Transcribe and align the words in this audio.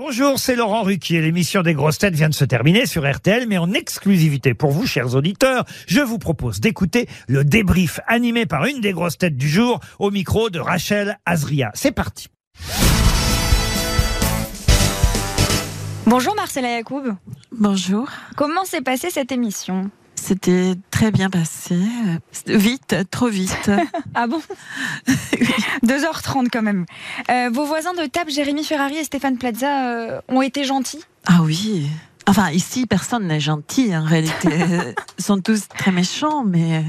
Bonjour, 0.00 0.38
c'est 0.38 0.54
Laurent 0.54 0.84
Ruquier. 0.84 1.20
L'émission 1.20 1.62
des 1.62 1.74
grosses 1.74 1.98
têtes 1.98 2.14
vient 2.14 2.28
de 2.28 2.34
se 2.34 2.44
terminer 2.44 2.86
sur 2.86 3.04
RTL, 3.04 3.48
mais 3.48 3.58
en 3.58 3.72
exclusivité 3.72 4.54
pour 4.54 4.70
vous, 4.70 4.86
chers 4.86 5.16
auditeurs, 5.16 5.64
je 5.88 6.00
vous 6.00 6.18
propose 6.18 6.60
d'écouter 6.60 7.08
le 7.26 7.42
débrief 7.42 7.98
animé 8.06 8.46
par 8.46 8.64
une 8.66 8.80
des 8.80 8.92
grosses 8.92 9.18
têtes 9.18 9.36
du 9.36 9.48
jour 9.48 9.80
au 9.98 10.12
micro 10.12 10.50
de 10.50 10.60
Rachel 10.60 11.18
Azria. 11.26 11.72
C'est 11.74 11.90
parti. 11.90 12.28
Bonjour 16.06 16.36
Marcela 16.36 16.76
Yacoub. 16.76 17.16
Bonjour. 17.50 18.08
Comment 18.36 18.64
s'est 18.64 18.82
passée 18.82 19.10
cette 19.10 19.32
émission? 19.32 19.90
C'était 20.28 20.74
très 20.90 21.10
bien 21.10 21.30
passé. 21.30 21.74
Euh, 21.74 22.18
Vite, 22.58 22.94
trop 23.10 23.28
vite. 23.28 23.70
Ah 24.14 24.26
bon 24.26 24.42
2h30 25.86 26.48
quand 26.52 26.60
même. 26.60 26.84
Euh, 27.30 27.48
vos 27.50 27.64
voisins 27.64 27.94
de 27.94 28.04
table, 28.04 28.30
Jérémy 28.30 28.62
Ferrari 28.62 28.98
et 28.98 29.04
Stéphane 29.04 29.38
Plaza, 29.38 29.88
euh, 29.88 30.20
ont 30.28 30.42
été 30.42 30.64
gentils? 30.64 31.02
Ah 31.24 31.38
oui. 31.42 31.88
Enfin, 32.26 32.50
ici, 32.50 32.84
personne 32.84 33.26
n'est 33.26 33.40
gentil 33.40 33.96
en 33.96 34.04
réalité. 34.04 34.50
Ils 35.18 35.24
sont 35.24 35.40
tous 35.40 35.66
très 35.68 35.92
méchants, 35.92 36.44
mais 36.44 36.84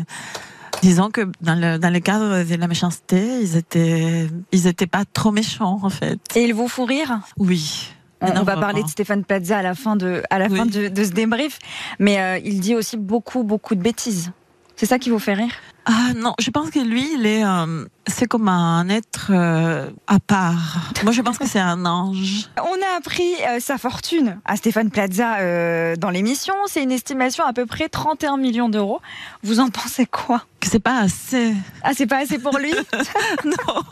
disons 0.82 1.10
que 1.10 1.22
dans 1.40 1.56
le, 1.56 1.78
dans 1.78 1.94
le 1.94 2.00
cadre 2.02 2.44
de 2.44 2.56
la 2.56 2.68
méchanceté, 2.68 3.40
ils 3.42 3.56
étaient, 3.56 4.28
ils 4.52 4.68
étaient 4.68 4.86
pas 4.86 5.06
trop 5.06 5.32
méchants 5.32 5.80
en 5.82 5.90
fait. 5.90 6.20
Et 6.36 6.44
ils 6.44 6.54
vous 6.54 6.68
font 6.68 6.84
rire? 6.84 7.22
Oui. 7.38 7.94
On, 8.22 8.26
on 8.26 8.28
va 8.28 8.32
Énormément. 8.42 8.62
parler 8.62 8.84
de 8.84 8.88
Stéphane 8.90 9.24
Plaza 9.24 9.60
à 9.60 9.62
la 9.62 9.76
fin 9.76 9.96
de, 9.96 10.24
à 10.30 10.40
la 10.40 10.48
Oui. 10.48 10.58
fin 10.58 10.66
de, 10.66 10.88
de 10.90 11.04
ce 11.04 11.12
débrief, 11.12 11.60
mais 12.00 12.20
euh, 12.20 12.40
il 12.44 12.60
dit 12.60 12.76
aussi 12.76 12.98
beaucoup, 12.98 13.44
beaucoup 13.44 13.76
de 13.76 13.82
bêtises. 13.82 14.32
C'est 14.76 14.86
ça 14.86 14.98
qui 15.00 15.10
vous 15.10 15.20
fait 15.20 15.34
rire? 15.34 15.52
Ah 15.92 16.14
non, 16.16 16.36
je 16.40 16.52
pense 16.52 16.70
que 16.70 16.78
lui, 16.78 17.04
il 17.16 17.26
est, 17.26 17.44
euh, 17.44 17.86
c'est 18.06 18.28
comme 18.28 18.48
un 18.48 18.88
être 18.90 19.32
euh, 19.32 19.90
à 20.06 20.20
part. 20.20 20.92
Moi, 21.04 21.12
je 21.12 21.22
pense 21.24 21.40
que 21.40 21.48
c'est 21.48 21.58
un 21.60 21.84
ange. 21.88 22.48
On 22.58 22.62
a 22.76 22.98
appris 23.00 23.24
euh, 23.48 23.60
sa 23.60 23.80
fortune 23.80 24.40
à 24.46 24.56
Stéphane 24.56 24.92
Plaza 24.92 25.96
dans 25.96 26.12
l'émission. 26.12 26.54
C'est 26.68 26.84
une 26.84 26.92
estimation 26.92 27.44
à 27.44 27.54
peu 27.54 27.66
près 27.66 27.90
31 27.90 28.38
millions 28.38 28.70
d'euros. 28.70 29.02
Vous 29.42 29.60
en 29.60 29.70
pensez 29.70 30.06
quoi? 30.06 30.44
Que 30.60 30.68
c'est 30.68 30.80
pas 30.80 31.00
assez. 31.00 31.56
Ah, 31.82 31.92
c'est 31.96 32.06
pas 32.06 32.18
assez 32.20 32.38
pour 32.38 32.60
lui? 32.60 32.72
Non. 33.46 33.84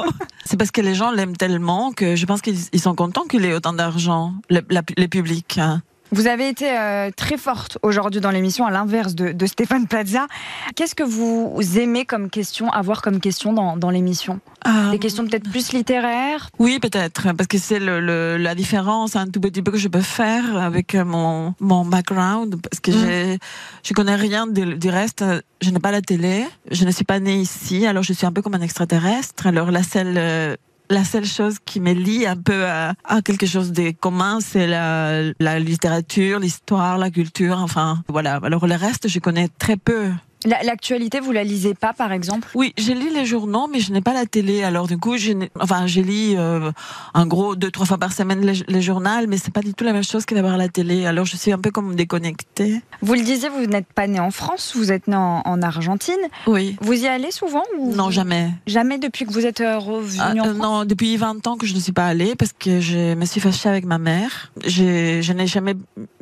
C'est 0.45 0.57
parce 0.57 0.69
que 0.72 0.81
les 0.81 0.94
gens 0.94 1.09
l'aiment 1.11 1.35
tellement 1.38 1.91
que 1.94 2.16
je 2.16 2.25
pense 2.27 2.41
qu'ils 2.41 2.59
ils 2.73 2.79
sont 2.81 2.94
contents 2.95 3.23
qu'il 3.23 3.44
ait 3.45 3.53
autant 3.55 3.73
d'argent, 3.73 4.33
le, 4.52 4.61
la- 4.69 4.81
les 4.97 5.07
publics. 5.07 5.57
hein. 5.57 5.81
Vous 6.11 6.27
avez 6.27 6.47
été 6.47 6.66
euh, 6.72 7.09
très 7.16 7.38
forte 7.38 7.77
aujourd'hui 7.81 8.22
dans 8.22 8.31
l'émission, 8.31 8.66
à 8.66 8.72
l'inverse 8.72 9.13
de, 9.13 9.33
de 9.33 9.45
Stéphane 9.45 9.88
Plaza. 9.88 10.27
Qu'est-ce 10.75 10.95
que 10.95 11.03
vous 11.03 11.59
aimez 11.77 12.05
comme 12.05 12.30
question, 12.30 12.72
avoir 12.72 13.02
comme 13.02 13.19
question 13.19 13.52
dans, 13.52 13.75
dans 13.75 13.89
l'émission? 13.89 14.39
Euh, 14.67 14.91
Des 14.91 15.00
questions 15.00 15.25
peut-être 15.28 15.50
plus 15.50 15.73
littéraires? 15.73 16.50
Oui, 16.59 16.80
peut-être, 16.80 17.33
parce 17.35 17.47
que 17.47 17.58
c'est 17.58 17.80
le, 17.80 18.00
le- 18.00 18.38
la 18.38 18.55
différence 18.55 19.16
un 19.16 19.28
tout 19.28 19.39
petit 19.41 19.61
peu 19.61 19.72
que 19.72 19.78
je 19.78 19.88
peux 19.89 20.02
faire 20.02 20.58
avec 20.58 20.95
euh, 20.95 21.03
mon, 21.05 21.53
mon 21.59 21.83
background, 21.85 22.55
parce 22.61 22.80
que 22.80 22.91
Mm. 22.91 23.05
j'ai 23.05 23.39
je 23.83 23.94
connais 23.94 24.16
rien 24.16 24.47
du, 24.47 24.75
du 24.75 24.89
reste. 24.89 25.23
Je 25.61 25.69
n'ai 25.72 25.80
pas 25.80 25.91
la 25.91 26.02
télé, 26.02 26.45
je 26.72 26.85
ne 26.85 26.91
suis 26.91 27.03
pas 27.05 27.19
née 27.19 27.35
ici, 27.38 27.85
alors 27.85 28.03
je 28.03 28.13
suis 28.13 28.25
un 28.25 28.31
peu 28.31 28.41
comme 28.41 28.55
un 28.55 28.61
extraterrestre. 28.61 29.45
Alors 29.47 29.72
la 29.72 29.83
seule 29.83 30.16
euh, 30.17 30.55
la 30.89 31.03
seule 31.03 31.25
chose 31.25 31.57
qui 31.63 31.80
me 31.80 31.91
lie 31.91 32.25
un 32.25 32.38
peu 32.38 32.66
à, 32.66 32.95
quelque 33.23 33.45
chose 33.45 33.71
de 33.71 33.91
commun, 33.91 34.39
c'est 34.41 34.67
la, 34.67 35.23
la 35.39 35.59
littérature, 35.59 36.39
l'histoire, 36.39 36.97
la 36.97 37.11
culture, 37.11 37.57
enfin 37.59 38.03
voilà. 38.07 38.39
Alors 38.44 38.67
le 38.67 38.75
reste, 38.75 39.07
je 39.07 39.19
connais 39.19 39.49
très 39.59 39.77
peu. 39.77 40.11
La- 40.45 40.61
L'actualité, 40.63 41.19
vous 41.19 41.31
la 41.31 41.43
lisez 41.43 41.73
pas, 41.73 41.93
par 41.93 42.11
exemple? 42.11 42.47
Oui, 42.53 42.73
je 42.77 42.91
lis 42.91 43.09
les 43.09 43.25
journaux, 43.25 43.67
mais 43.71 43.80
je 43.80 43.91
n'ai 43.91 44.02
pas 44.02 44.13
la 44.13 44.25
télé. 44.25 44.63
Alors 44.63 44.88
du 44.88 44.97
coup, 44.97 45.17
je 45.17 45.31
n'ai- 45.31 45.49
enfin, 45.59 45.88
je 45.88 45.99
lis 46.02 46.35
euh, 46.38 46.71
en 47.13 47.25
gros 47.25 47.55
deux 47.55 47.71
trois 47.71 47.85
fois 47.88 47.97
par 47.97 48.13
semaine 48.13 48.41
les, 48.41 48.63
les 48.67 48.81
journaux, 48.81 49.09
mais 49.27 49.38
c'est 49.38 49.52
pas 49.53 49.61
du 49.61 49.73
tout 49.73 49.83
la 49.83 49.94
même 49.94 50.03
chose 50.03 50.25
que 50.25 50.35
d'avoir 50.35 50.57
la 50.57 50.69
télé. 50.69 51.05
Alors 51.07 51.25
je 51.25 51.35
suis 51.38 51.52
un 51.52 51.57
peu 51.57 51.71
comme 51.71 51.95
déconnectée. 51.95 52.81
Vous 53.02 53.13
le 53.16 53.21
disiez, 53.21 53.49
vous 53.49 53.66
n'êtes 53.66 53.91
pas 53.94 54.05
né 54.07 54.19
en 54.19 54.29
France, 54.31 54.73
vous 54.75 54.91
êtes 54.91 55.07
né 55.07 55.16
en, 55.16 55.41
en 55.44 55.61
Argentine. 55.61 56.16
Oui. 56.45 56.75
Vous 56.81 56.94
y 56.94 57.07
allez 57.07 57.31
souvent 57.31 57.63
ou 57.79 57.95
Non, 57.95 58.12
jamais. 58.12 58.51
Jamais 58.67 59.00
depuis 59.00 59.25
que 59.25 59.33
vous 59.33 59.45
êtes 59.45 59.62
euh, 59.62 59.79
revenu 59.79 60.19
Ah, 60.22 60.33
en 60.33 60.38
euh, 60.39 60.44
France? 60.44 60.57
non, 60.57 60.85
depuis 60.85 61.17
20 61.17 61.47
ans 61.47 61.57
que 61.57 61.66
je 61.66 61.73
ne 61.73 61.79
suis 61.79 61.94
pas 61.94 62.06
allée 62.06 62.35
parce 62.35 62.53
que 62.53 62.79
je 62.79 63.16
me 63.16 63.25
suis 63.25 63.41
fâchée 63.41 63.69
avec 63.69 63.85
ma 63.85 63.97
mère. 63.97 64.51
Je, 64.66 65.19
je 65.22 65.33
n'ai 65.33 65.47
jamais 65.47 65.73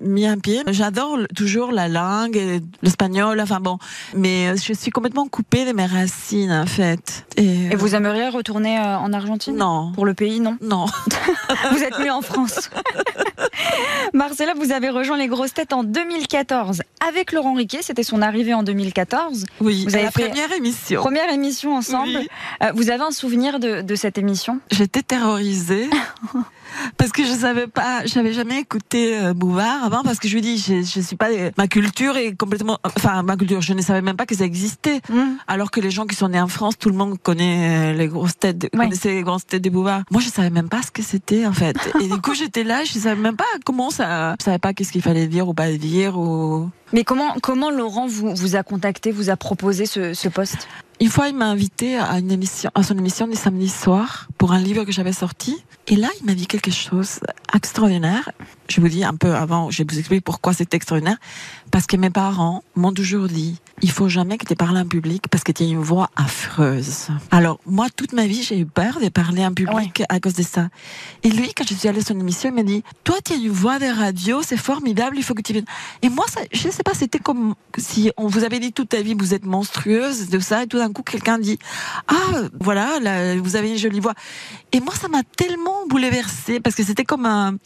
mis 0.01 0.25
un 0.25 0.37
pied. 0.39 0.61
J'adore 0.67 1.17
toujours 1.35 1.71
la 1.73 1.87
langue, 1.89 2.61
l'espagnol, 2.81 3.39
enfin 3.41 3.59
bon. 3.59 3.77
Mais 4.13 4.49
euh, 4.49 4.55
je 4.55 4.73
suis 4.73 4.91
complètement 4.91 5.27
coupée 5.27 5.65
de 5.65 5.71
mes 5.71 5.85
racines, 5.85 6.51
en 6.51 6.65
fait. 6.65 7.25
Et, 7.37 7.65
Et 7.71 7.75
vous 7.75 7.95
aimeriez 7.95 8.29
retourner 8.29 8.77
euh, 8.77 8.97
en 8.97 9.13
Argentine? 9.13 9.55
Non. 9.55 9.91
Pour 9.93 10.05
le 10.05 10.13
pays, 10.13 10.39
non? 10.39 10.57
Non. 10.61 10.85
Vous 11.71 11.83
êtes 11.83 11.99
né 11.99 12.09
en 12.11 12.21
France. 12.21 12.69
Marcella, 14.13 14.53
vous 14.55 14.71
avez 14.71 14.89
rejoint 14.89 15.17
les 15.17 15.27
grosses 15.27 15.53
têtes 15.53 15.73
en 15.73 15.83
2014 15.83 16.81
avec 17.07 17.31
Laurent 17.31 17.53
Riquet. 17.53 17.79
C'était 17.81 18.03
son 18.03 18.21
arrivée 18.21 18.53
en 18.53 18.63
2014. 18.63 19.45
Oui, 19.61 19.83
Vous 19.87 19.95
avez 19.95 20.05
la 20.05 20.11
fait- 20.11 20.27
première 20.29 20.51
émission. 20.53 21.01
Première 21.01 21.29
émission 21.31 21.75
ensemble. 21.75 22.09
Oui. 22.19 22.27
Euh, 22.63 22.71
vous 22.75 22.89
avez 22.89 23.03
un 23.03 23.11
souvenir 23.11 23.59
de, 23.59 23.81
de 23.81 23.95
cette 23.95 24.17
émission? 24.17 24.59
J'étais 24.71 25.01
terrorisée. 25.01 25.89
Parce 26.97 27.11
que 27.11 27.23
je 27.23 27.31
savais 27.31 27.67
pas, 27.67 28.05
j'avais 28.05 28.33
jamais 28.33 28.59
écouté 28.59 29.17
euh, 29.17 29.33
Bouvard 29.33 29.85
avant 29.85 30.01
parce 30.01 30.19
que 30.19 30.27
je 30.27 30.33
lui 30.33 30.41
dis, 30.41 30.57
je, 30.57 30.81
je 30.81 30.99
suis 30.99 31.15
pas, 31.15 31.27
ma 31.57 31.67
culture 31.67 32.17
est 32.17 32.35
complètement, 32.35 32.79
enfin 32.83 33.21
ma 33.23 33.37
culture, 33.37 33.61
je 33.61 33.71
ne 33.73 33.81
savais 33.81 34.01
même 34.01 34.17
pas 34.17 34.25
que 34.25 34.35
ça 34.35 34.43
existait. 34.43 34.99
Hmm. 35.09 35.35
Alors 35.47 35.71
que 35.71 35.79
les 35.79 35.89
gens 35.91 36.05
qui 36.05 36.15
sont 36.15 36.27
nés 36.27 36.41
en 36.41 36.49
France, 36.49 36.77
tout 36.77 36.89
le 36.89 36.95
monde 36.97 37.17
connaît 37.21 37.93
euh, 37.93 37.97
les 37.97 38.07
grosses 38.09 38.37
têtes, 38.37 38.63
Ouais. 38.73 38.85
connaissait 38.85 39.13
les 39.13 39.21
grosses 39.21 39.45
têtes 39.45 39.61
de 39.61 39.69
Bouvard. 39.69 40.01
Moi, 40.11 40.21
je 40.21 40.27
savais 40.27 40.49
même 40.49 40.67
pas 40.67 40.81
ce 40.81 40.91
que 40.91 41.01
c'était 41.03 41.45
en 41.45 41.53
fait. 41.53 41.77
Et 42.01 42.09
du 42.09 42.19
coup, 42.19 42.33
j'étais 42.33 42.63
là, 42.65 42.83
je 42.83 42.93
savais 42.99 43.21
même 43.21 43.37
pas 43.37 43.45
comment 43.63 43.89
ça, 43.89 44.35
je 44.39 44.45
savais 44.45 44.59
pas 44.59 44.73
qu'est-ce 44.73 44.91
qu'il 44.91 45.01
fallait 45.01 45.27
dire 45.27 45.47
ou 45.47 45.53
pas 45.53 45.71
dire 45.71 46.17
ou. 46.17 46.69
Mais 46.93 47.03
comment, 47.03 47.35
comment 47.41 47.71
Laurent 47.71 48.07
vous, 48.07 48.55
a 48.55 48.63
contacté, 48.63 49.11
vous 49.11 49.29
a 49.29 49.35
proposé 49.35 49.85
ce 49.85 50.27
poste? 50.27 50.67
Une 51.01 51.09
fois, 51.09 51.27
il 51.27 51.35
m'a 51.35 51.47
invité 51.47 51.97
à 51.97 52.19
une 52.19 52.31
émission, 52.31 52.71
à 52.73 52.81
son 52.81 52.97
émission 52.97 53.27
du 53.27 53.35
samedi 53.35 53.67
soir 53.67 54.27
pour 54.37 54.53
un 54.53 54.59
livre 54.59 54.85
que 54.85 54.91
j'avais 54.93 55.13
sorti. 55.13 55.57
Et 55.87 55.95
là, 55.95 56.07
il 56.19 56.25
m'a 56.25 56.33
dit 56.33 56.47
quelque 56.47 56.71
chose 56.71 57.19
extraordinaire. 57.53 58.31
Je 58.69 58.81
vous 58.81 58.87
dis 58.87 59.03
un 59.03 59.13
peu 59.13 59.35
avant, 59.35 59.69
je 59.69 59.79
vais 59.83 59.87
vous 59.87 59.99
expliquer 59.99 60.21
pourquoi 60.21 60.53
c'est 60.53 60.73
extraordinaire. 60.73 61.17
Parce 61.69 61.85
que 61.85 61.97
mes 61.97 62.09
parents 62.09 62.63
m'ont 62.75 62.93
toujours 62.93 63.27
dit, 63.27 63.57
il 63.81 63.91
faut 63.91 64.07
jamais 64.07 64.37
que 64.37 64.45
tu 64.45 64.55
parles 64.55 64.77
en 64.77 64.85
public 64.85 65.27
parce 65.29 65.43
que 65.43 65.51
tu 65.51 65.63
as 65.63 65.65
une 65.65 65.79
voix 65.79 66.09
affreuse. 66.15 67.09
Alors, 67.29 67.59
moi, 67.65 67.87
toute 67.95 68.13
ma 68.13 68.25
vie, 68.25 68.41
j'ai 68.41 68.57
eu 68.57 68.65
peur 68.65 68.99
de 68.99 69.09
parler 69.09 69.45
en 69.45 69.53
public 69.53 70.03
à 70.09 70.19
cause 70.19 70.33
de 70.33 70.43
ça. 70.43 70.69
Et 71.23 71.29
lui, 71.29 71.53
quand 71.53 71.67
je 71.67 71.73
suis 71.75 71.87
allée 71.87 71.99
à 71.99 72.03
son 72.05 72.19
émission, 72.19 72.49
il 72.49 72.55
m'a 72.55 72.63
dit, 72.63 72.83
toi, 73.03 73.17
tu 73.23 73.33
as 73.33 73.35
une 73.35 73.49
voix 73.49 73.77
de 73.77 73.85
radio, 73.85 74.41
c'est 74.41 74.57
formidable, 74.57 75.17
il 75.17 75.23
faut 75.23 75.33
que 75.33 75.41
tu 75.41 75.53
viennes. 75.53 75.65
Et 76.01 76.09
moi, 76.09 76.25
ça, 76.29 76.41
je 76.51 76.69
sais 76.69 76.83
pas, 76.83 76.93
c'était 76.93 77.19
comme 77.19 77.53
si 77.77 78.11
on 78.17 78.27
vous 78.27 78.43
avait 78.43 78.59
dit 78.59 78.71
toute 78.71 78.89
ta 78.89 79.01
vie, 79.01 79.13
vous 79.13 79.33
êtes 79.33 79.45
monstrueuse, 79.45 80.29
de 80.29 80.39
ça, 80.39 80.63
et 80.63 80.67
tout 80.67 80.79
d'un 80.85 80.93
coup, 80.93 81.03
quelqu'un 81.03 81.39
dit, 81.39 81.59
ah, 82.07 82.41
voilà, 82.59 82.99
là, 82.99 83.35
vous 83.37 83.55
avez 83.55 83.71
une 83.71 83.77
jolie 83.77 83.99
voix. 83.99 84.13
Et 84.71 84.79
moi, 84.79 84.93
ça 84.93 85.07
m'a 85.07 85.23
tellement 85.37 85.87
bouleversée 85.87 86.59
parce 86.59 86.75
que 86.75 86.83
c'était 86.83 87.05
comme 87.05 87.25
un, 87.25 87.57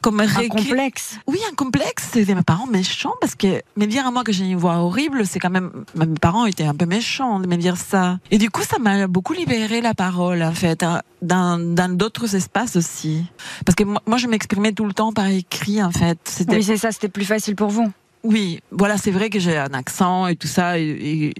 comme 0.00 0.20
un, 0.20 0.28
complexe 0.48 1.18
oui, 1.26 1.38
un 1.50 1.54
complexe. 1.54 2.10
C'était 2.12 2.34
mes 2.34 2.42
parents 2.42 2.66
méchants 2.66 3.14
parce 3.20 3.34
que 3.34 3.62
me 3.76 3.86
dire 3.86 4.06
à 4.06 4.10
moi 4.10 4.24
que 4.24 4.32
j'ai 4.32 4.44
une 4.44 4.58
voix 4.58 4.76
horrible, 4.76 5.26
c'est 5.26 5.38
quand 5.38 5.50
même. 5.50 5.70
Mes 5.94 6.06
parents 6.06 6.46
étaient 6.46 6.64
un 6.64 6.74
peu 6.74 6.86
méchants 6.86 7.40
de 7.40 7.46
me 7.46 7.56
dire 7.56 7.76
ça. 7.76 8.18
Et 8.30 8.38
du 8.38 8.50
coup, 8.50 8.62
ça 8.62 8.78
m'a 8.78 9.06
beaucoup 9.06 9.32
libéré 9.32 9.80
la 9.80 9.94
parole, 9.94 10.42
en 10.42 10.52
fait, 10.52 10.82
hein, 10.82 11.02
dans 11.20 11.96
d'autres 11.96 12.34
espaces 12.34 12.76
aussi. 12.76 13.24
Parce 13.64 13.76
que 13.76 13.84
moi, 13.84 14.02
moi, 14.06 14.18
je 14.18 14.26
m'exprimais 14.26 14.72
tout 14.72 14.84
le 14.84 14.92
temps 14.92 15.12
par 15.12 15.26
écrit, 15.26 15.82
en 15.82 15.90
fait. 15.90 16.44
Oui, 16.48 16.62
c'est 16.62 16.76
ça, 16.76 16.92
c'était 16.92 17.08
plus 17.08 17.24
facile 17.24 17.56
pour 17.56 17.68
vous. 17.68 17.90
oui, 18.24 18.60
voilà, 18.70 18.98
c'est 18.98 19.10
vrai 19.10 19.30
que 19.30 19.38
j'ai 19.40 19.56
un 19.56 19.74
accent 19.74 20.26
et 20.26 20.36
tout 20.36 20.46
ça, 20.46 20.78
et 20.78 21.34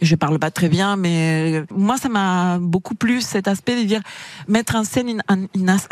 je 0.00 0.14
parle 0.14 0.38
pas 0.38 0.50
très 0.50 0.68
bien, 0.68 0.96
mais 0.96 1.64
moi, 1.74 1.96
ça 1.96 2.08
m'a 2.08 2.58
beaucoup 2.58 2.94
plu 2.94 3.20
cet 3.20 3.48
aspect 3.48 3.80
de 3.80 3.86
dire 3.86 4.00
mettre 4.48 4.76
en 4.76 4.84
scène 4.84 5.22
un, 5.28 5.46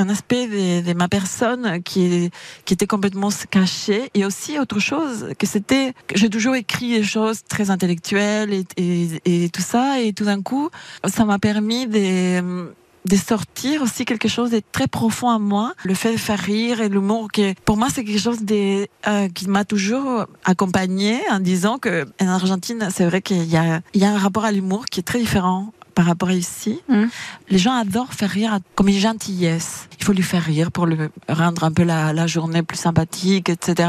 aspect 0.09 0.47
de, 0.47 0.93
ma 0.95 1.09
personne 1.09 1.83
qui, 1.83 2.31
était 2.71 2.87
complètement 2.87 3.31
caché, 3.51 4.11
et 4.15 4.25
aussi 4.25 4.59
autre 4.59 4.81
chose 4.81 5.29
que 5.39 5.47
c'était, 5.47 5.93
j'ai 6.15 6.29
toujours 6.29 6.55
écrit 6.55 6.91
des 6.91 7.05
choses 7.05 7.45
très 7.45 7.71
intellectuelles 7.71 8.65
et 8.77 9.51
tout 9.53 9.63
ça, 9.63 10.01
et 10.01 10.13
tout 10.13 10.25
d'un 10.25 10.43
coup, 10.43 10.71
ça 11.07 11.25
m'a 11.25 11.39
permis 11.39 11.87
de 11.87 12.73
de 13.05 13.17
sortir 13.17 13.83
aussi 13.83 14.05
quelque 14.05 14.29
chose 14.29 14.51
de 14.51 14.61
très 14.73 14.87
profond 14.87 15.29
à 15.31 15.39
moi. 15.39 15.75
Le 15.85 15.95
fait 15.95 16.13
de 16.13 16.17
faire 16.17 16.39
rire 16.39 16.81
et 16.81 16.89
l'humour, 16.89 17.31
qui 17.31 17.55
pour 17.65 17.77
moi, 17.77 17.89
c'est 17.93 18.05
quelque 18.05 18.21
chose 18.21 18.43
de, 18.43 18.87
euh, 19.07 19.29
qui 19.29 19.49
m'a 19.49 19.65
toujours 19.65 20.27
accompagné 20.45 21.21
en 21.31 21.41
disant 21.41 21.79
que 21.79 22.07
en 22.21 22.29
Argentine, 22.29 22.89
c'est 22.95 23.05
vrai 23.05 23.23
qu'il 23.23 23.45
y 23.45 23.57
a, 23.57 23.81
il 23.93 24.01
y 24.01 24.05
a 24.05 24.11
un 24.11 24.19
rapport 24.19 24.45
à 24.45 24.53
l'humour 24.53 24.87
qui 24.87 25.01
est 25.01 25.05
très 25.05 25.19
différent 25.19 25.73
par 25.95 26.07
rapport 26.07 26.29
à 26.31 26.35
ici. 26.35 26.81
Mm. 26.89 27.05
Les 27.51 27.59
gens 27.59 27.75
adorent 27.75 28.13
faire 28.13 28.31
rire 28.31 28.59
comme 28.75 28.89
une 28.89 28.99
gentillesse. 28.99 29.89
Il 29.99 30.05
faut 30.05 30.13
lui 30.13 30.23
faire 30.23 30.43
rire 30.43 30.71
pour 30.71 30.87
lui 30.87 30.99
rendre 31.29 31.65
un 31.65 31.73
peu 31.73 31.83
la, 31.85 32.13
la 32.13 32.27
journée 32.27 32.63
plus 32.63 32.77
sympathique, 32.77 33.49
etc. 33.49 33.89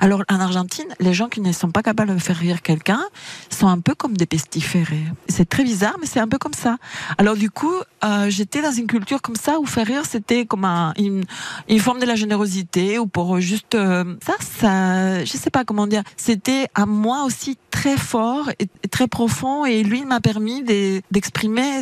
Alors 0.00 0.24
en 0.28 0.40
Argentine, 0.40 0.86
les 0.98 1.14
gens 1.14 1.28
qui 1.28 1.40
ne 1.40 1.52
sont 1.52 1.70
pas 1.70 1.82
capables 1.82 2.14
de 2.14 2.18
faire 2.20 2.36
rire 2.36 2.62
quelqu'un 2.62 3.02
sont 3.50 3.68
un 3.68 3.78
peu 3.78 3.94
comme 3.94 4.16
des 4.16 4.26
pestiférés. 4.26 5.04
C'est 5.28 5.48
très 5.48 5.62
bizarre, 5.64 5.96
mais 6.00 6.06
c'est 6.06 6.20
un 6.20 6.28
peu 6.28 6.38
comme 6.38 6.54
ça. 6.54 6.78
Alors 7.18 7.36
du 7.36 7.50
coup, 7.50 7.74
euh, 8.04 8.28
j'étais 8.30 8.62
dans 8.62 8.72
une 8.72 8.86
culture 8.86 9.22
comme 9.22 9.36
ça 9.36 9.60
où 9.60 9.66
faire 9.66 9.86
rire 9.86 10.02
c'était 10.08 10.46
comme 10.46 10.64
un- 10.64 10.92
une, 10.98 11.24
une 11.68 11.78
forme 11.78 12.00
de 12.00 12.06
la 12.06 12.16
générosité 12.16 12.98
ou 12.98 13.06
pour 13.06 13.38
juste 13.40 13.74
euh, 13.74 14.16
ça, 14.26 14.34
ça, 14.40 15.24
je 15.24 15.30
sais 15.32 15.50
pas 15.50 15.64
comment 15.64 15.86
dire. 15.86 16.02
C'était 16.16 16.66
à 16.74 16.86
moi 16.86 17.24
aussi 17.24 17.56
très 17.82 17.96
fort 17.96 18.48
et, 18.60 18.68
très 18.88 19.08
profond 19.08 19.64
et 19.64 19.82
lui 19.82 20.04
m'a 20.04 20.20
permis 20.20 20.62
de- 20.62 21.00
d'exprimer 21.10 21.80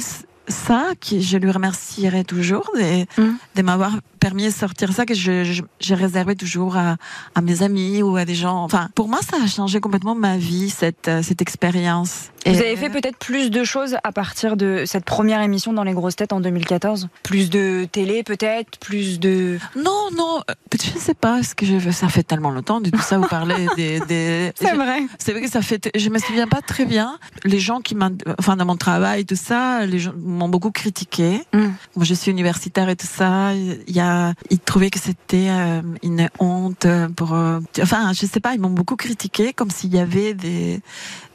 ça, 0.49 0.81
qui 0.99 1.23
je 1.23 1.37
lui 1.37 1.51
remercierai 1.51 2.25
toujours 2.25 2.69
de, 2.75 3.05
Mm. 3.21 3.37
de 3.57 3.63
m'avoir 3.63 3.93
permis 4.19 4.47
de 4.47 4.51
sortir 4.51 4.93
ça 4.93 5.05
que 5.07 5.15
je, 5.15 5.45
je- 5.45 5.63
j'ai 5.79 5.95
réservé 5.95 6.35
toujours 6.37 6.77
à, 6.77 6.97
à 7.35 7.41
mes 7.43 7.63
amis 7.63 8.03
ou 8.03 8.17
à 8.17 8.25
des 8.25 8.35
gens. 8.35 8.65
Enfin, 8.65 8.89
pour 8.95 9.09
moi, 9.09 9.21
ça 9.23 9.37
a 9.43 9.47
changé 9.47 9.79
complètement 9.81 10.15
ma 10.15 10.39
vie, 10.39 10.71
cette, 10.71 11.07
euh, 11.09 11.23
cette 11.23 11.41
expérience. 11.43 12.31
Vous 12.47 12.57
avez 12.57 12.77
fait 12.77 12.91
peut-être 12.91 13.19
plus 13.19 13.51
de 13.51 13.65
choses 13.65 13.97
à 14.03 14.13
partir 14.13 14.57
de 14.57 14.85
cette 14.87 15.05
première 15.05 15.43
émission 15.43 15.73
dans 15.73 15.85
les 15.85 15.93
grosses 15.93 16.17
têtes 16.17 16.33
en 16.33 16.41
2014 16.41 17.09
Plus 17.23 17.51
de 17.51 17.87
télé 17.91 18.23
peut-être 18.23 18.79
Plus 18.79 19.21
de... 19.21 19.59
Non, 19.77 20.09
non, 20.17 20.41
euh, 20.51 20.55
je 20.83 20.95
ne 20.95 20.99
sais 20.99 21.15
pas 21.15 21.43
ce 21.43 21.55
que 21.55 21.67
je 21.67 21.75
veux. 21.77 21.93
Ça 21.93 22.09
fait 22.09 22.23
tellement 22.23 22.51
longtemps 22.51 22.81
de 22.81 22.91
tout 22.91 23.01
ça. 23.01 23.19
Vous 23.19 23.29
parlez 23.29 23.67
des. 23.77 24.01
des... 24.01 24.53
C'est 24.55 24.75
vrai. 24.75 25.01
C'est 25.19 25.33
vrai 25.33 25.43
que 25.43 25.51
ça 25.51 25.63
fait. 25.63 25.91
Je 25.95 26.09
me 26.09 26.19
souviens 26.19 26.47
pas 26.47 26.63
très 26.63 26.85
bien. 26.85 27.19
Les 27.45 27.59
gens 27.59 27.81
qui 27.81 27.95
m'ont, 27.95 28.17
enfin, 28.39 28.57
dans 28.57 28.65
mon 28.65 28.77
travail, 28.77 29.25
tout 29.25 29.37
ça, 29.37 29.85
les 29.87 29.99
gens 29.99 30.13
m'ont 30.17 30.49
beaucoup 30.49 30.71
critiqué. 30.71 31.43
Mm. 31.53 31.69
Moi, 31.97 32.05
je 32.05 32.15
suis 32.15 32.31
universitaire 32.31 32.89
et 32.89 32.97
tout 32.97 33.07
ça. 33.07 33.53
Il 33.55 33.95
y 33.95 34.01
a, 34.01 34.35
ils 34.51 34.59
trouvaient 34.59 34.91
que 34.91 34.99
c'était 34.99 35.49
euh, 35.51 35.83
une 36.03 36.29
honte 36.39 36.87
pour. 37.17 37.35
euh, 37.35 37.61
enfin, 37.83 38.13
je 38.13 38.27
sais 38.27 38.41
pas. 38.41 38.55
Ils 38.55 38.61
m'ont 38.61 38.71
beaucoup 38.71 38.97
critiqué, 38.97 39.53
comme 39.53 39.71
s'il 39.71 39.95
y 39.95 39.99
avait 39.99 40.35
des 40.35 40.81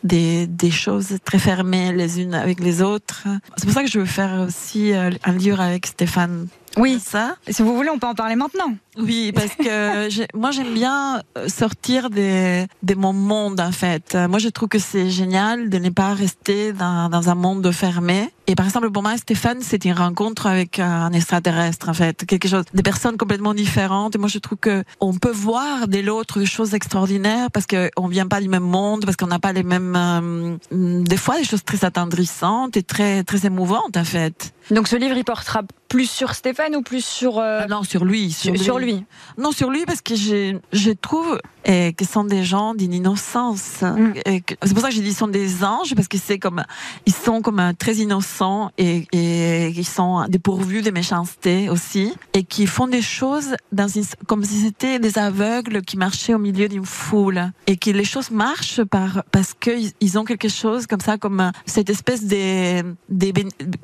des, 0.06 0.46
des 0.46 0.72
choses 0.72 0.95
très 1.24 1.40
fermées 1.40 1.94
les 1.94 2.22
unes 2.22 2.34
avec 2.34 2.60
les 2.60 2.82
autres. 2.82 3.28
C'est 3.58 3.66
pour 3.66 3.74
ça 3.74 3.84
que 3.84 3.90
je 3.90 4.00
veux 4.00 4.06
faire 4.06 4.46
aussi 4.48 4.94
euh, 4.94 5.12
un 5.24 5.34
livre 5.34 5.60
avec 5.60 5.86
Stéphane. 5.86 6.48
Oui, 6.78 7.00
Ça. 7.04 7.36
si 7.50 7.62
vous 7.62 7.76
voulez, 7.76 7.90
on 7.90 8.00
peut 8.00 8.08
en 8.08 8.16
parler 8.16 8.36
maintenant. 8.36 8.74
Oui, 8.98 9.32
parce 9.34 9.54
que 9.56 10.08
j'ai- 10.10 10.28
moi 10.34 10.52
j'aime 10.52 10.74
bien 10.74 11.22
euh, 11.38 11.48
sortir 11.50 12.10
des, 12.10 12.66
de 12.84 12.96
mon 12.96 13.12
monde 13.14 13.60
en 13.60 13.72
fait. 13.72 14.16
Euh, 14.16 14.28
Moi 14.28 14.40
je 14.40 14.48
trouve 14.50 14.70
que 14.70 14.80
c'est 14.80 15.10
génial 15.10 15.70
de 15.70 15.78
ne 15.80 15.90
pas 15.90 16.14
rester 16.14 16.72
dans, 16.74 17.10
dans 17.10 17.30
un 17.30 17.36
monde 17.36 17.70
fermé. 17.72 18.30
Et 18.48 18.56
par 18.56 18.66
exemple 18.66 18.90
pour 18.92 19.04
moi 19.04 19.18
Stéphane 19.18 19.58
c'est 19.62 19.84
une 19.86 19.94
rencontre 19.94 20.48
avec 20.48 20.80
un 20.80 21.12
extraterrestre 21.12 21.90
en 21.90 21.94
fait, 21.94 22.26
quelque 22.26 22.48
chose, 22.48 22.64
des 22.74 22.84
personnes 22.84 23.18
complètement 23.18 23.54
différentes. 23.54 24.16
Et 24.16 24.18
moi 24.18 24.30
je 24.30 24.40
trouve 24.40 24.58
que 24.60 24.84
on 25.02 25.14
peut 25.14 25.32
voir 25.32 25.88
de 25.90 26.00
l'autre 26.00 26.40
des 26.40 26.46
choses 26.46 26.74
extraordinaires 26.74 27.52
parce 27.52 27.66
que 27.66 27.90
on 27.98 28.08
vient 28.08 28.28
pas 28.28 28.40
du 28.40 28.48
même 28.48 28.64
monde, 28.64 29.04
parce 29.06 29.18
qu'on 29.18 29.28
n'a 29.28 29.40
pas 29.40 29.52
les 29.52 29.64
mêmes, 29.64 29.96
euh, 29.96 30.58
des 31.04 31.18
fois 31.18 31.38
des 31.38 31.44
choses 31.46 31.64
très 31.66 31.84
attendrissantes 31.84 32.78
et 32.78 32.84
très 32.84 33.24
très 33.24 33.46
émouvantes 33.46 33.98
en 33.98 34.06
fait. 34.06 34.54
Donc 34.72 34.88
ce 34.88 34.96
livre, 34.96 35.16
il 35.16 35.24
portera 35.24 35.62
plus 35.90 36.10
sur 36.10 36.34
Stéphane 36.34 36.76
ou 36.76 36.82
plus 36.82 37.06
sur... 37.06 37.38
euh, 37.40 37.62
Ah 37.64 37.68
non 37.68 37.84
sur 37.84 38.04
lui, 38.06 38.32
sur, 38.32 38.58
sur 38.58 38.80
lui. 38.80 39.04
Non, 39.38 39.52
sur 39.52 39.70
lui, 39.70 39.86
parce 39.86 40.02
que 40.02 40.16
je, 40.16 40.58
je 40.74 40.92
trouve 40.92 41.40
eh, 41.66 41.94
que 41.94 42.06
sont 42.06 42.24
des 42.24 42.44
gens 42.44 42.74
d'une 42.76 42.94
innocence. 42.94 43.82
Mm. 43.82 44.14
Et 44.26 44.42
que- 44.42 44.54
C'est 44.64 44.74
pour 44.74 44.82
ça 44.82 44.90
que 44.90 44.96
j'ai 44.96 45.02
dit 45.02 45.08
qu'ils 45.10 45.18
sont 45.18 45.28
des 45.28 45.64
anges, 45.64 45.94
parce 45.96 46.08
que 46.08 46.18
c'est 46.18 46.40
comme, 46.40 46.64
ils 47.06 47.14
sont 47.14 47.42
comme 47.42 47.74
très 47.78 47.96
innocents 47.96 48.72
et, 48.78 49.08
et 49.12 49.70
ils 49.70 49.86
sont 49.88 50.26
dépourvus 50.30 50.82
de 50.82 50.92
méchanceté 50.92 51.70
aussi, 51.70 52.14
et 52.34 52.44
qui 52.44 52.68
font 52.68 52.88
des 52.88 53.02
choses 53.02 53.56
dans 53.72 53.88
une- 53.88 54.04
comme 54.28 54.44
si 54.44 54.62
c'était 54.62 55.00
des 55.00 55.18
aveugles 55.18 55.82
qui 55.82 55.98
marchaient 55.98 56.34
au 56.34 56.40
milieu 56.40 56.68
d'une 56.68 56.86
foule, 56.86 57.52
et 57.68 57.78
que 57.78 57.90
les 57.90 58.06
choses 58.06 58.32
marchent 58.32 58.84
par, 58.84 59.24
parce 59.32 59.54
qu'ils 59.54 59.92
ils 60.02 60.18
ont 60.20 60.24
quelque 60.26 60.50
chose 60.50 60.86
comme 60.88 61.00
ça, 61.00 61.18
comme 61.18 61.52
cette 61.66 61.90
espèce 61.90 62.24
des, 62.24 62.84
des 63.10 63.34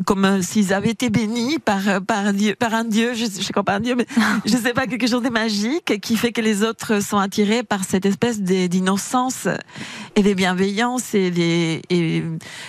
comme 0.05 0.41
s'ils 0.41 0.73
avaient 0.73 0.89
été 0.91 1.09
bénis 1.09 1.59
par, 1.59 1.81
par 2.05 2.33
Dieu, 2.33 2.55
par 2.57 2.73
un 2.73 2.83
Dieu, 2.83 3.13
je, 3.15 3.25
je 3.25 3.51
crois 3.51 3.63
pas 3.63 3.75
un 3.75 3.79
Dieu, 3.79 3.95
mais 3.95 4.05
je 4.45 4.55
sais 4.57 4.73
pas, 4.73 4.85
quelque 4.87 5.07
chose 5.07 5.23
de 5.23 5.29
magique 5.29 5.99
qui 6.01 6.15
fait 6.15 6.31
que 6.31 6.41
les 6.41 6.63
autres 6.63 7.01
sont 7.03 7.17
attirés 7.17 7.63
par 7.71 7.85
cette 7.85 8.05
espèce 8.05 8.41
d'innocence 8.41 9.47
et 10.17 10.23
de 10.23 10.33
bienveillance 10.33 11.13
et, 11.13 11.81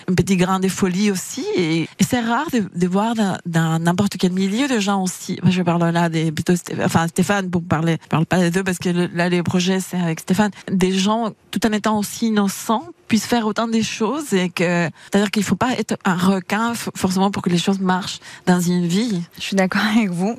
un 0.08 0.14
petit 0.14 0.36
grain 0.36 0.60
de 0.60 0.68
folie 0.68 1.10
aussi. 1.10 1.44
Et, 1.56 1.88
c'est 2.00 2.20
rare 2.20 2.46
de, 2.52 2.86
voir 2.86 3.14
dans- 3.44 3.80
n'importe 3.80 4.16
quel 4.16 4.30
milieu 4.30 4.68
de 4.68 4.78
gens 4.78 5.02
aussi. 5.02 5.40
Je 5.42 5.62
parle 5.62 5.82
là 5.90 6.08
des 6.08 6.30
plutôt 6.30 6.52
enfin 6.84 7.08
Stéphane 7.08 7.50
pour 7.50 7.64
parler, 7.64 7.96
je 8.00 8.08
parle 8.10 8.26
pas 8.26 8.38
des 8.38 8.52
deux 8.52 8.62
parce 8.62 8.78
que 8.78 8.90
là 9.12 9.28
les 9.28 9.42
projets 9.42 9.80
c'est 9.80 9.98
avec 9.98 10.20
Stéphane. 10.20 10.52
Des 10.70 10.92
gens 10.92 11.32
tout 11.50 11.66
en 11.66 11.72
étant 11.72 11.98
aussi 11.98 12.28
innocents 12.28 12.86
puissent 13.12 13.26
faire 13.26 13.46
autant 13.46 13.68
de 13.68 13.82
choses 13.82 14.32
et 14.32 14.48
que 14.48 14.88
c'est-à-dire 15.10 15.30
qu'il 15.30 15.44
faut 15.44 15.54
pas 15.54 15.72
être 15.72 15.98
un 16.06 16.14
requin 16.16 16.72
forcément 16.96 17.30
pour 17.30 17.42
que 17.42 17.50
les 17.50 17.58
choses 17.58 17.78
marchent 17.78 18.20
dans 18.46 18.58
une 18.58 18.86
vie. 18.86 19.20
Je 19.36 19.42
suis 19.42 19.54
d'accord 19.54 19.82
avec 19.94 20.08
vous. 20.08 20.34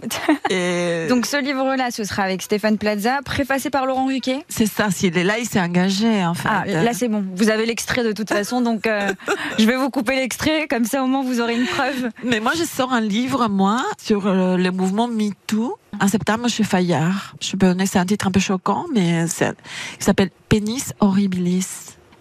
Et 0.50 1.06
Donc 1.10 1.28
ce 1.28 1.38
livre-là, 1.40 1.92
ce 1.92 2.04
sera 2.04 2.24
avec 2.24 2.42
Stéphane 2.42 2.80
Plaza, 2.80 3.20
préfacé 3.24 3.70
par 3.70 3.86
Laurent 3.86 4.08
Ruquet. 4.08 4.44
C'est 4.50 4.66
ça, 4.66 4.90
s'il 4.90 5.16
est 5.16 5.24
là, 5.24 5.38
il 5.38 5.46
s'est 5.46 5.60
engagé 5.60 6.25
en 6.25 6.34
fait. 6.34 6.50
Ah, 6.52 6.64
là 6.66 6.94
c'est 6.96 7.10
bon. 7.10 7.24
Vous 7.36 7.50
avez 7.52 7.68
l'extrait 7.68 8.04
de 8.04 8.12
toute 8.12 8.30
façon, 8.40 8.62
donc 8.62 8.88
euh, 8.88 9.14
je 9.60 9.66
vais 9.66 9.76
vous 9.76 9.92
couper 9.92 10.16
l'extrait, 10.16 10.66
comme 10.68 10.86
ça 10.86 11.04
au 11.04 11.06
moins 11.08 11.22
vous 11.24 11.42
aurez 11.42 11.54
une 11.56 11.68
preuve. 11.68 12.10
Mais 12.24 12.40
moi, 12.40 12.54
je 12.58 12.64
sors 12.64 12.92
un 12.92 13.02
livre, 13.02 13.50
moi, 13.50 13.86
sur 14.02 14.26
euh, 14.26 14.58
le 14.58 14.72
mouvement 14.72 15.08
MeToo. 15.08 15.78
En 16.02 16.08
septembre, 16.08 16.48
chez 16.50 16.64
Fayard. 16.64 17.36
Je 17.40 17.52
peux 17.52 17.68
donner, 17.68 17.86
c'est 17.86 18.00
un 18.00 18.06
titre 18.08 18.26
un 18.26 18.31
peu 18.31 18.40
choquant, 18.40 18.86
mais 18.96 19.28
c'est- 19.28 19.54
il 20.00 20.04
s'appelle 20.04 20.31
Pénis 20.50 20.92
Horribilis. 21.02 21.68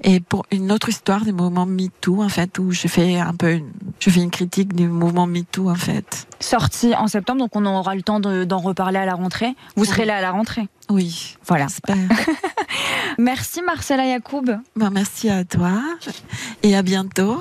Et 0.05 0.19
pour 0.21 0.45
une 0.51 0.73
autre 0.73 0.89
histoire 0.89 1.25
du 1.25 1.33
mouvement 1.33 1.65
MeToo, 1.65 2.23
en 2.23 2.29
fait, 2.29 2.59
où 2.59 2.73
je 2.73 2.89
fais 2.89 3.19
un 3.21 3.35
peu 3.35 3.53
une, 3.53 3.71
je 4.01 4.11
fais 4.11 4.21
une 4.21 4.31
critique 4.31 4.75
du 4.75 4.89
mouvement 4.89 5.27
MeToo, 5.27 5.71
en 5.71 5.75
fait. 5.77 6.27
Sorti 6.41 6.93
en 6.95 7.07
septembre, 7.07 7.39
donc 7.41 7.55
on 7.55 7.65
aura 7.67 7.95
le 7.95 8.03
temps 8.03 8.19
de- 8.19 8.43
d'en 8.45 8.59
reparler 8.59 8.99
à 8.99 9.07
la 9.07 9.15
rentrée. 9.15 9.55
Vous 9.77 9.85
serez 9.85 10.05
là 10.05 10.17
à 10.17 10.21
la 10.21 10.33
rentrée. 10.33 10.67
Oui. 10.91 11.37
Voilà. 11.47 11.69
Merci 13.19 13.63
Marcella 13.63 14.07
Yacoub. 14.07 14.47
Ben, 14.77 14.91
merci 14.91 15.29
à 15.29 15.45
toi. 15.45 15.81
Et 16.63 16.75
à 16.75 16.83
bientôt. 16.83 17.41